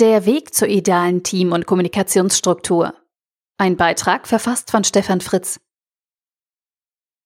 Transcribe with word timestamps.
Der 0.00 0.24
Weg 0.24 0.54
zur 0.54 0.68
idealen 0.68 1.22
Team- 1.24 1.52
und 1.52 1.66
Kommunikationsstruktur. 1.66 2.94
Ein 3.58 3.76
Beitrag 3.76 4.26
verfasst 4.26 4.70
von 4.70 4.82
Stefan 4.82 5.20
Fritz. 5.20 5.60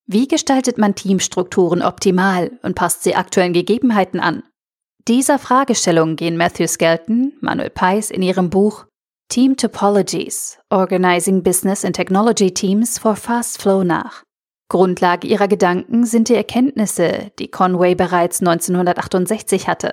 Wie 0.07 0.27
gestaltet 0.27 0.77
man 0.77 0.97
Teamstrukturen 0.97 1.83
optimal 1.83 2.59
und 2.65 2.75
passt 2.75 3.05
sie 3.05 3.15
aktuellen 3.15 3.53
Gegebenheiten 3.53 4.19
an? 4.19 4.43
Dieser 5.07 5.39
Fragestellung 5.39 6.17
gehen 6.17 6.37
Matthew 6.37 6.67
Skelton, 6.67 7.35
Manuel 7.41 7.71
Peiss 7.71 8.11
in 8.11 8.23
ihrem 8.23 8.51
Buch 8.51 8.87
Team 9.29 9.57
Topologies 9.57 10.59
Organizing 10.69 11.45
Business 11.45 11.85
and 11.85 11.95
Technology 11.95 12.53
Teams 12.53 12.99
for 12.99 13.15
Fast 13.15 13.63
Flow 13.63 13.85
nach. 13.85 14.25
Grundlage 14.69 15.29
ihrer 15.29 15.47
Gedanken 15.47 16.07
sind 16.07 16.29
die 16.29 16.35
Erkenntnisse, 16.35 17.31
die 17.39 17.53
Conway 17.53 17.95
bereits 17.95 18.41
1968 18.41 19.69
hatte. 19.69 19.93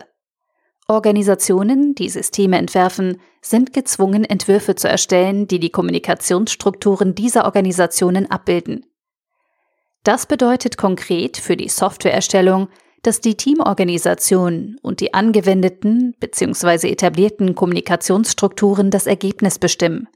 Organisationen, 0.91 1.95
die 1.95 2.09
Systeme 2.09 2.57
entwerfen, 2.57 3.19
sind 3.41 3.73
gezwungen, 3.73 4.23
Entwürfe 4.23 4.75
zu 4.75 4.87
erstellen, 4.87 5.47
die 5.47 5.59
die 5.59 5.71
Kommunikationsstrukturen 5.71 7.15
dieser 7.15 7.45
Organisationen 7.45 8.29
abbilden. 8.29 8.85
Das 10.03 10.25
bedeutet 10.25 10.77
konkret 10.77 11.37
für 11.37 11.57
die 11.57 11.69
Softwareerstellung, 11.69 12.67
dass 13.03 13.21
die 13.21 13.35
Teamorganisation 13.35 14.77
und 14.81 14.99
die 14.99 15.13
angewendeten 15.13 16.15
bzw. 16.19 16.91
etablierten 16.91 17.55
Kommunikationsstrukturen 17.55 18.91
das 18.91 19.07
Ergebnis 19.07 19.59
bestimmen. 19.59 20.07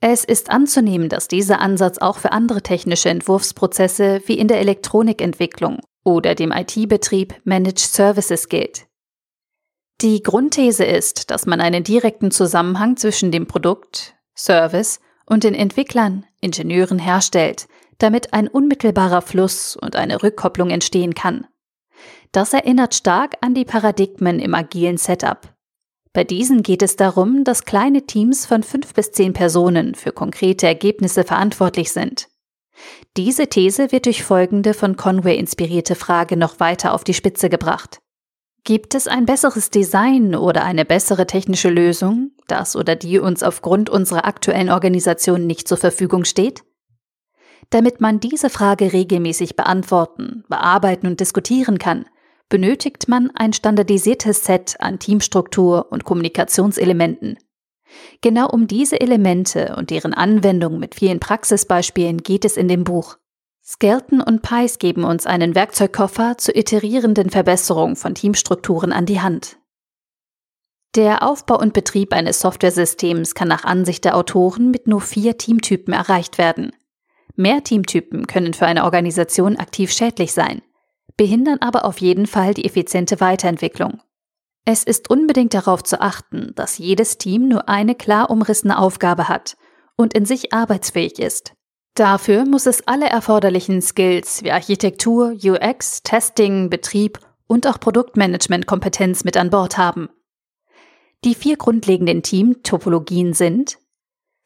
Es 0.00 0.24
ist 0.24 0.48
anzunehmen, 0.50 1.10
dass 1.10 1.28
dieser 1.28 1.60
Ansatz 1.60 1.98
auch 1.98 2.16
für 2.16 2.32
andere 2.32 2.62
technische 2.62 3.10
Entwurfsprozesse 3.10 4.22
wie 4.24 4.38
in 4.38 4.48
der 4.48 4.60
Elektronikentwicklung 4.60 5.80
oder 6.04 6.34
dem 6.34 6.52
IT-Betrieb 6.52 7.34
Managed 7.44 7.80
Services 7.80 8.48
gilt. 8.48 8.86
Die 10.02 10.22
Grundthese 10.22 10.84
ist, 10.84 11.30
dass 11.30 11.44
man 11.44 11.60
einen 11.60 11.84
direkten 11.84 12.30
Zusammenhang 12.30 12.96
zwischen 12.96 13.30
dem 13.30 13.46
Produkt, 13.46 14.14
Service 14.34 14.98
und 15.26 15.44
den 15.44 15.54
Entwicklern, 15.54 16.24
Ingenieuren 16.40 16.98
herstellt, 16.98 17.68
damit 17.98 18.32
ein 18.32 18.48
unmittelbarer 18.48 19.20
Fluss 19.20 19.76
und 19.76 19.96
eine 19.96 20.22
Rückkopplung 20.22 20.70
entstehen 20.70 21.12
kann. 21.12 21.46
Das 22.32 22.54
erinnert 22.54 22.94
stark 22.94 23.36
an 23.42 23.52
die 23.52 23.66
Paradigmen 23.66 24.38
im 24.38 24.54
agilen 24.54 24.96
Setup. 24.96 25.54
Bei 26.14 26.24
diesen 26.24 26.62
geht 26.62 26.82
es 26.82 26.96
darum, 26.96 27.44
dass 27.44 27.66
kleine 27.66 28.06
Teams 28.06 28.46
von 28.46 28.62
fünf 28.62 28.94
bis 28.94 29.12
zehn 29.12 29.34
Personen 29.34 29.94
für 29.94 30.12
konkrete 30.12 30.66
Ergebnisse 30.66 31.24
verantwortlich 31.24 31.92
sind. 31.92 32.28
Diese 33.18 33.48
These 33.48 33.92
wird 33.92 34.06
durch 34.06 34.24
folgende 34.24 34.72
von 34.72 34.96
Conway 34.96 35.36
inspirierte 35.36 35.94
Frage 35.94 36.38
noch 36.38 36.58
weiter 36.58 36.94
auf 36.94 37.04
die 37.04 37.14
Spitze 37.14 37.50
gebracht. 37.50 38.00
Gibt 38.64 38.94
es 38.94 39.08
ein 39.08 39.26
besseres 39.26 39.70
Design 39.70 40.34
oder 40.34 40.64
eine 40.64 40.84
bessere 40.84 41.26
technische 41.26 41.70
Lösung, 41.70 42.32
das 42.46 42.76
oder 42.76 42.94
die 42.94 43.18
uns 43.18 43.42
aufgrund 43.42 43.88
unserer 43.88 44.26
aktuellen 44.26 44.70
Organisation 44.70 45.46
nicht 45.46 45.66
zur 45.66 45.78
Verfügung 45.78 46.24
steht? 46.24 46.62
Damit 47.70 48.00
man 48.00 48.20
diese 48.20 48.50
Frage 48.50 48.92
regelmäßig 48.92 49.56
beantworten, 49.56 50.44
bearbeiten 50.48 51.06
und 51.06 51.20
diskutieren 51.20 51.78
kann, 51.78 52.04
benötigt 52.48 53.08
man 53.08 53.30
ein 53.34 53.52
standardisiertes 53.52 54.44
Set 54.44 54.76
an 54.80 54.98
Teamstruktur 54.98 55.86
und 55.90 56.04
Kommunikationselementen. 56.04 57.38
Genau 58.20 58.48
um 58.48 58.66
diese 58.66 59.00
Elemente 59.00 59.74
und 59.76 59.90
deren 59.90 60.14
Anwendung 60.14 60.78
mit 60.78 60.94
vielen 60.94 61.20
Praxisbeispielen 61.20 62.18
geht 62.18 62.44
es 62.44 62.56
in 62.56 62.68
dem 62.68 62.84
Buch. 62.84 63.16
Skelton 63.72 64.20
und 64.20 64.42
Pice 64.42 64.78
geben 64.80 65.04
uns 65.04 65.26
einen 65.26 65.54
Werkzeugkoffer 65.54 66.36
zur 66.38 66.56
iterierenden 66.56 67.30
Verbesserung 67.30 67.94
von 67.94 68.16
Teamstrukturen 68.16 68.92
an 68.92 69.06
die 69.06 69.20
Hand. 69.20 69.58
Der 70.96 71.22
Aufbau 71.22 71.56
und 71.60 71.72
Betrieb 71.72 72.12
eines 72.12 72.40
Softwaresystems 72.40 73.36
kann 73.36 73.46
nach 73.46 73.62
Ansicht 73.62 74.04
der 74.04 74.16
Autoren 74.16 74.72
mit 74.72 74.88
nur 74.88 75.00
vier 75.00 75.38
Teamtypen 75.38 75.94
erreicht 75.94 76.36
werden. 76.36 76.72
Mehr 77.36 77.62
Teamtypen 77.62 78.26
können 78.26 78.54
für 78.54 78.66
eine 78.66 78.82
Organisation 78.82 79.56
aktiv 79.56 79.92
schädlich 79.92 80.32
sein, 80.32 80.62
behindern 81.16 81.58
aber 81.60 81.84
auf 81.84 82.00
jeden 82.00 82.26
Fall 82.26 82.54
die 82.54 82.64
effiziente 82.64 83.20
Weiterentwicklung. 83.20 84.02
Es 84.64 84.82
ist 84.82 85.10
unbedingt 85.10 85.54
darauf 85.54 85.84
zu 85.84 86.00
achten, 86.00 86.52
dass 86.56 86.78
jedes 86.78 87.18
Team 87.18 87.46
nur 87.46 87.68
eine 87.68 87.94
klar 87.94 88.30
umrissene 88.30 88.76
Aufgabe 88.80 89.28
hat 89.28 89.56
und 89.96 90.12
in 90.12 90.24
sich 90.24 90.52
arbeitsfähig 90.52 91.20
ist. 91.20 91.54
Dafür 91.94 92.46
muss 92.46 92.66
es 92.66 92.86
alle 92.86 93.06
erforderlichen 93.06 93.82
Skills 93.82 94.42
wie 94.42 94.52
Architektur, 94.52 95.36
UX, 95.42 96.02
Testing, 96.02 96.70
Betrieb 96.70 97.18
und 97.46 97.66
auch 97.66 97.80
Produktmanagement-Kompetenz 97.80 99.24
mit 99.24 99.36
an 99.36 99.50
Bord 99.50 99.76
haben. 99.76 100.08
Die 101.24 101.34
vier 101.34 101.56
grundlegenden 101.56 102.22
Team-Topologien 102.22 103.34
sind 103.34 103.78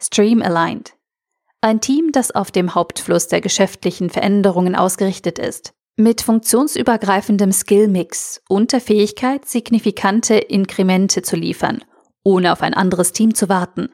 Stream 0.03 0.43
Aligned. 0.43 0.95
Ein 1.61 1.81
Team, 1.81 2.11
das 2.13 2.31
auf 2.31 2.51
dem 2.51 2.75
Hauptfluss 2.75 3.29
der 3.29 3.41
geschäftlichen 3.41 4.11
Veränderungen 4.11 4.75
ausgerichtet 4.75 5.39
ist. 5.39 5.73
Mit 5.97 6.23
funktionsübergreifendem 6.23 7.53
Skillmix 7.53 8.43
und 8.49 8.73
der 8.73 8.81
Fähigkeit, 8.81 9.47
signifikante 9.47 10.35
Inkremente 10.35 11.23
zu 11.23 11.37
liefern, 11.37 11.85
ohne 12.25 12.53
auf 12.53 12.63
ein 12.63 12.75
anderes 12.75 13.13
Team 13.13 13.35
zu 13.35 13.49
warten. 13.49 13.91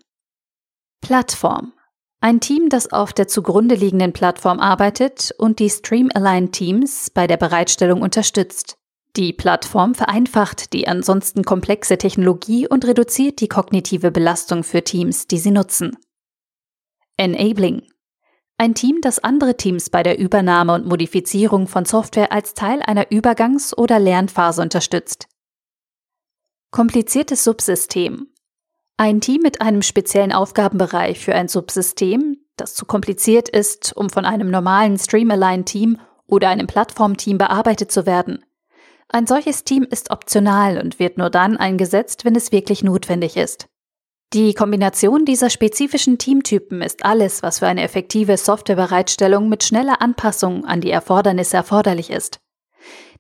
Plattform. 1.03 1.75
Ein 2.23 2.41
Team, 2.41 2.69
das 2.69 2.93
auf 2.93 3.15
der 3.15 3.29
zugrunde 3.29 3.75
liegenden 3.75 4.13
Plattform 4.13 4.61
arbeitet 4.61 5.35
und 5.39 5.59
die 5.59 5.71
Stream-Aligned-Teams 5.71 7.11
bei 7.11 7.27
der 7.27 7.39
Bereitstellung 7.39 8.03
unterstützt. 8.03 8.77
Die 9.17 9.33
Plattform 9.33 9.95
vereinfacht 9.95 10.75
die 10.75 10.87
ansonsten 10.87 11.45
komplexe 11.45 11.97
Technologie 11.97 12.69
und 12.69 12.85
reduziert 12.85 13.41
die 13.41 13.49
kognitive 13.49 14.11
Belastung 14.11 14.65
für 14.65 14.85
Teams, 14.85 15.27
die 15.29 15.39
sie 15.39 15.51
nutzen. 15.51 15.97
Enabling. 17.17 17.89
Ein 18.59 18.75
Team, 18.75 19.01
das 19.01 19.19
andere 19.19 19.57
Teams 19.57 19.89
bei 19.89 20.03
der 20.03 20.19
Übernahme 20.19 20.75
und 20.75 20.87
Modifizierung 20.87 21.67
von 21.67 21.87
Software 21.87 22.33
als 22.33 22.53
Teil 22.53 22.83
einer 22.83 23.11
Übergangs- 23.11 23.75
oder 23.75 23.99
Lernphase 23.99 24.61
unterstützt. 24.61 25.27
Kompliziertes 26.71 27.43
Subsystem. 27.43 28.29
Ein 29.01 29.23
Team 29.23 29.41
mit 29.41 29.63
einem 29.63 29.81
speziellen 29.81 30.31
Aufgabenbereich 30.31 31.25
für 31.25 31.35
ein 31.35 31.49
Subsystem, 31.49 32.37
das 32.59 32.75
zu 32.75 32.85
kompliziert 32.85 33.49
ist, 33.49 33.97
um 33.97 34.11
von 34.11 34.27
einem 34.27 34.51
normalen 34.51 34.99
Stream-Align-Team 34.99 35.97
oder 36.27 36.51
einem 36.51 36.67
Plattform-Team 36.67 37.39
bearbeitet 37.39 37.91
zu 37.91 38.05
werden. 38.05 38.45
Ein 39.09 39.27
solches 39.27 39.65
Team 39.65 39.87
ist 39.89 40.11
optional 40.11 40.77
und 40.77 40.99
wird 40.99 41.17
nur 41.17 41.31
dann 41.31 41.57
eingesetzt, 41.57 42.27
wenn 42.27 42.37
es 42.37 42.53
wirklich 42.53 42.83
notwendig 42.83 43.39
ist. 43.39 43.69
Die 44.35 44.53
Kombination 44.53 45.25
dieser 45.25 45.49
spezifischen 45.49 46.19
Teamtypen 46.19 46.83
ist 46.83 47.03
alles, 47.03 47.43
was 47.43 47.61
für 47.61 47.69
eine 47.69 47.83
effektive 47.83 48.37
Softwarebereitstellung 48.37 49.49
mit 49.49 49.65
schneller 49.65 50.03
Anpassung 50.03 50.67
an 50.67 50.83
die 50.83 50.91
Erfordernisse 50.91 51.57
erforderlich 51.57 52.11
ist. 52.11 52.40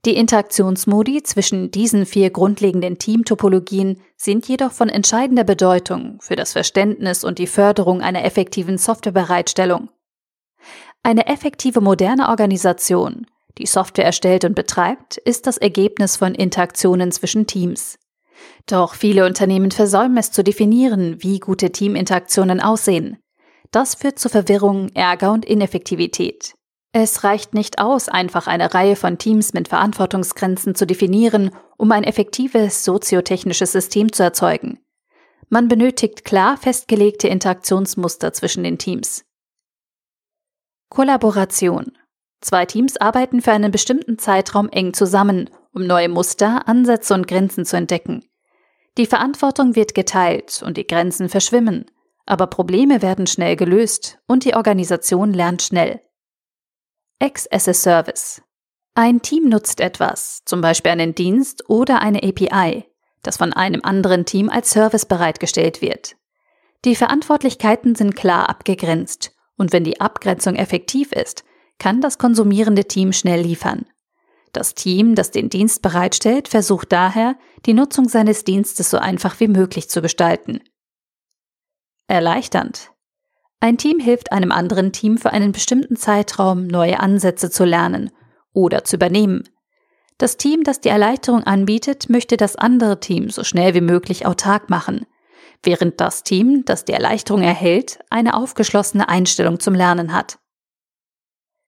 Die 0.07 0.17
Interaktionsmodi 0.17 1.23
zwischen 1.25 1.71
diesen 1.71 2.07
vier 2.07 2.31
grundlegenden 2.31 2.99
Teamtopologien 2.99 4.01
sind 4.17 4.49
jedoch 4.49 4.73
von 4.73 4.89
entscheidender 4.89 5.45
Bedeutung 5.45 6.19
für 6.23 6.37
das 6.37 6.53
Verständnis 6.53 7.23
und 7.23 7.39
die 7.39 7.47
Förderung 7.47 8.01
einer 8.01 8.25
effektiven 8.25 8.79
Softwarebereitstellung. 8.79 9.91
Eine 11.03 11.27
effektive 11.27 11.83
moderne 11.83 12.31
Organisation, 12.31 13.27
die 13.59 13.67
Software 13.67 14.07
erstellt 14.07 14.45
und 14.45 14.55
betreibt, 14.55 15.19
ist 15.19 15.47
das 15.47 15.59
Ergebnis 15.59 16.17
von 16.17 16.35
Interaktionen 16.35 17.13
zwischen 17.13 17.47
Teams. 17.47 17.99
Doch 18.67 18.95
viele 18.95 19.27
Unternehmen 19.27 19.71
versäumen 19.71 20.17
es 20.17 20.33
zu 20.33 20.43
definieren, 20.43 21.23
wie 21.23 21.41
gute 21.41 21.73
Teaminteraktionen 21.73 22.61
aussehen. 22.61 23.19
Das 23.71 23.97
führt 23.97 24.19
zu 24.19 24.31
Verwirrung, 24.31 24.89
Ärger 24.95 25.33
und 25.33 25.45
Ineffektivität. 25.45 26.55
Es 26.93 27.23
reicht 27.23 27.55
nicht 27.55 27.79
aus, 27.79 28.09
einfach 28.09 28.49
eine 28.49 28.75
Reihe 28.75 28.97
von 28.97 29.17
Teams 29.17 29.53
mit 29.53 29.69
Verantwortungsgrenzen 29.69 30.75
zu 30.75 30.87
definieren, 30.87 31.51
um 31.77 31.93
ein 31.93 32.03
effektives 32.03 32.85
soziotechnisches 32.85 33.71
System 33.71 34.13
zu 34.13 34.25
erzeugen. 34.25 34.81
Man 35.49 35.69
benötigt 35.69 36.25
klar 36.25 36.57
festgelegte 36.57 37.29
Interaktionsmuster 37.29 38.33
zwischen 38.33 38.65
den 38.65 38.79
Teams. 38.79 39.25
Kollaboration. 40.89 41.93
Zwei 42.41 42.67
Teams 42.67 42.97
arbeiten 42.97 43.41
für 43.41 43.53
einen 43.53 43.71
bestimmten 43.71 44.19
Zeitraum 44.19 44.69
eng 44.71 44.93
zusammen, 44.93 45.49
um 45.73 45.87
neue 45.87 46.09
Muster, 46.09 46.67
Ansätze 46.67 47.15
und 47.15 47.29
Grenzen 47.29 47.65
zu 47.65 47.77
entdecken. 47.77 48.25
Die 48.99 49.07
Verantwortung 49.07 49.77
wird 49.77 49.95
geteilt 49.95 50.63
und 50.67 50.77
die 50.77 50.87
Grenzen 50.87 51.29
verschwimmen, 51.29 51.87
aber 52.27 52.49
Probleme 52.49 53.03
werden 53.03 53.29
schnell 53.29 53.55
gelöst 53.55 54.19
und 54.27 54.45
die 54.45 54.55
Organisation 54.55 55.33
lernt 55.33 55.63
schnell. 55.63 56.01
X 57.23 57.47
as 57.53 57.69
a 57.69 57.75
Service. 57.75 58.41
Ein 58.95 59.21
Team 59.21 59.51
nutzt 59.51 59.81
etwas, 59.81 60.43
zum 60.47 60.63
Beispiel 60.63 60.91
einen 60.91 61.15
Dienst 61.15 61.69
oder 61.69 62.01
eine 62.01 62.23
API, 62.23 62.87
das 63.23 63.37
von 63.37 63.53
einem 63.53 63.83
anderen 63.85 64.25
Team 64.25 64.49
als 64.49 64.71
Service 64.71 65.05
bereitgestellt 65.05 65.83
wird. 65.83 66.17
Die 66.87 66.97
Verantwortlichkeiten 66.97 67.95
sind 67.95 68.17
klar 68.17 68.49
abgegrenzt 68.49 69.33
und 69.59 69.71
wenn 69.75 69.85
die 69.85 70.01
Abgrenzung 70.01 70.55
effektiv 70.55 71.13
ist, 71.13 71.45
kann 71.79 72.01
das 72.01 72.17
konsumierende 72.17 72.87
Team 72.87 73.13
schnell 73.13 73.43
liefern. 73.43 73.85
Das 74.55 74.75
Team, 74.75 75.15
das 75.15 75.31
den 75.31 75.51
Dienst 75.51 75.83
bereitstellt, 75.83 76.49
versucht 76.49 76.91
daher, 76.91 77.37
die 77.67 77.75
Nutzung 77.75 78.09
seines 78.09 78.45
Dienstes 78.45 78.89
so 78.89 78.97
einfach 78.97 79.39
wie 79.41 79.49
möglich 79.49 79.91
zu 79.91 80.01
gestalten. 80.01 80.61
Erleichternd. 82.09 82.93
Ein 83.63 83.77
Team 83.77 84.01
hilft 84.01 84.33
einem 84.33 84.53
anderen 84.53 84.91
Team 84.91 85.19
für 85.19 85.33
einen 85.33 85.53
bestimmten 85.53 85.95
Zeitraum 85.95 86.67
neue 86.67 86.99
Ansätze 86.99 87.51
zu 87.51 87.65
lernen 87.65 88.11
oder 88.55 88.85
zu 88.85 88.97
übernehmen. 88.97 89.45
Das 90.17 90.39
Team, 90.39 90.65
das 90.65 90.81
die 90.81 90.89
Erleichterung 90.89 91.45
anbietet, 91.45 92.09
möchte 92.09 92.39
das 92.39 92.57
andere 92.57 93.01
Team 93.01 93.29
so 93.29 93.45
schnell 93.45 93.75
wie 93.75 93.83
möglich 93.83 94.25
autark 94.25 94.71
machen, 94.71 95.05
während 95.63 96.01
das 96.01 96.25
Team, 96.25 96.65
das 96.65 96.87
die 96.87 96.93
Erleichterung 96.93 97.43
erhält, 97.43 97.99
eine 98.09 98.35
aufgeschlossene 98.35 99.11
Einstellung 99.11 99.61
zum 99.61 99.75
Lernen 99.75 100.15
hat. 100.15 100.39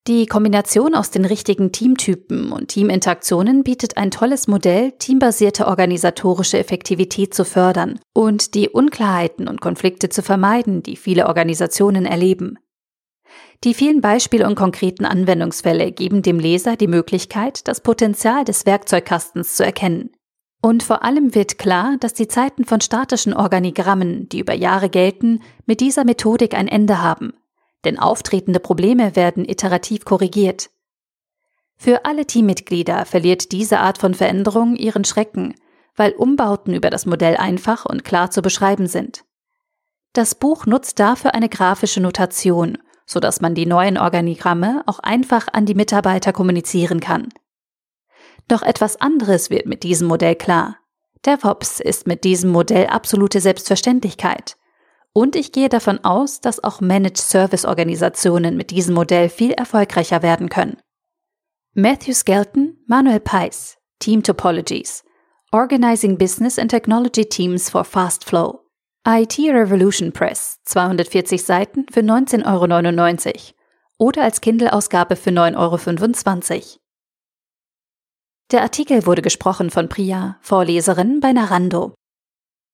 Die 0.08 0.26
Kombination 0.26 0.96
aus 0.96 1.12
den 1.12 1.24
richtigen 1.24 1.70
Teamtypen 1.70 2.50
und 2.50 2.68
Teaminteraktionen 2.68 3.62
bietet 3.62 3.96
ein 3.96 4.10
tolles 4.10 4.48
Modell, 4.48 4.90
teambasierte 4.98 5.68
organisatorische 5.68 6.58
Effektivität 6.58 7.32
zu 7.34 7.44
fördern 7.44 8.00
und 8.12 8.54
die 8.54 8.68
Unklarheiten 8.68 9.46
und 9.46 9.60
Konflikte 9.60 10.08
zu 10.08 10.24
vermeiden, 10.24 10.82
die 10.82 10.96
viele 10.96 11.28
Organisationen 11.28 12.04
erleben. 12.04 12.58
Die 13.62 13.74
vielen 13.74 14.00
Beispiele 14.00 14.44
und 14.48 14.56
konkreten 14.56 15.04
Anwendungsfälle 15.04 15.92
geben 15.92 16.22
dem 16.22 16.40
Leser 16.40 16.74
die 16.74 16.88
Möglichkeit, 16.88 17.68
das 17.68 17.80
Potenzial 17.80 18.44
des 18.44 18.66
Werkzeugkastens 18.66 19.54
zu 19.54 19.64
erkennen. 19.64 20.10
Und 20.60 20.82
vor 20.82 21.04
allem 21.04 21.36
wird 21.36 21.58
klar, 21.58 21.96
dass 22.00 22.12
die 22.12 22.26
Zeiten 22.26 22.64
von 22.64 22.80
statischen 22.80 23.34
Organigrammen, 23.34 24.28
die 24.28 24.40
über 24.40 24.54
Jahre 24.54 24.88
gelten, 24.88 25.42
mit 25.64 25.80
dieser 25.80 26.04
Methodik 26.04 26.54
ein 26.54 26.66
Ende 26.66 27.00
haben 27.00 27.34
denn 27.84 27.98
auftretende 27.98 28.60
Probleme 28.60 29.16
werden 29.16 29.48
iterativ 29.48 30.04
korrigiert. 30.04 30.70
Für 31.76 32.04
alle 32.04 32.26
Teammitglieder 32.26 33.04
verliert 33.06 33.52
diese 33.52 33.80
Art 33.80 33.98
von 33.98 34.14
Veränderung 34.14 34.76
ihren 34.76 35.04
Schrecken, 35.04 35.54
weil 35.96 36.12
Umbauten 36.12 36.74
über 36.74 36.90
das 36.90 37.06
Modell 37.06 37.36
einfach 37.36 37.84
und 37.84 38.04
klar 38.04 38.30
zu 38.30 38.40
beschreiben 38.40 38.86
sind. 38.86 39.24
Das 40.12 40.34
Buch 40.34 40.66
nutzt 40.66 41.00
dafür 41.00 41.34
eine 41.34 41.48
grafische 41.48 42.00
Notation, 42.00 42.78
so 43.06 43.18
dass 43.18 43.40
man 43.40 43.54
die 43.54 43.66
neuen 43.66 43.98
Organigramme 43.98 44.82
auch 44.86 44.98
einfach 44.98 45.48
an 45.52 45.66
die 45.66 45.74
Mitarbeiter 45.74 46.32
kommunizieren 46.32 47.00
kann. 47.00 47.28
Doch 48.48 48.62
etwas 48.62 49.00
anderes 49.00 49.50
wird 49.50 49.66
mit 49.66 49.82
diesem 49.82 50.08
Modell 50.08 50.34
klar. 50.34 50.78
DevOps 51.24 51.80
ist 51.80 52.06
mit 52.06 52.24
diesem 52.24 52.50
Modell 52.50 52.86
absolute 52.86 53.40
Selbstverständlichkeit. 53.40 54.56
Und 55.14 55.36
ich 55.36 55.52
gehe 55.52 55.68
davon 55.68 56.02
aus, 56.04 56.40
dass 56.40 56.64
auch 56.64 56.80
Managed 56.80 57.18
Service 57.18 57.64
Organisationen 57.64 58.56
mit 58.56 58.70
diesem 58.70 58.94
Modell 58.94 59.28
viel 59.28 59.52
erfolgreicher 59.52 60.22
werden 60.22 60.48
können. 60.48 60.78
Matthew 61.74 62.14
Skelton, 62.14 62.78
Manuel 62.86 63.20
Peiss, 63.20 63.78
Team 63.98 64.22
Topologies, 64.22 65.04
Organizing 65.52 66.16
Business 66.16 66.58
and 66.58 66.70
Technology 66.70 67.26
Teams 67.26 67.68
for 67.68 67.84
Fast 67.84 68.24
Flow. 68.24 68.60
IT 69.06 69.38
Revolution 69.38 70.12
Press, 70.12 70.60
240 70.64 71.42
Seiten 71.42 71.86
für 71.90 72.00
19,99 72.00 73.26
Euro 73.26 73.54
oder 73.98 74.22
als 74.22 74.40
Kindle-Ausgabe 74.40 75.16
für 75.16 75.30
9,25 75.30 76.52
Euro. 76.52 76.62
Der 78.52 78.62
Artikel 78.62 79.04
wurde 79.06 79.22
gesprochen 79.22 79.70
von 79.70 79.88
Priya, 79.88 80.38
Vorleserin 80.40 81.20
bei 81.20 81.32
Narando. 81.32 81.94